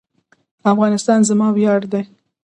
[0.71, 2.03] افغانستان زما ویاړ دی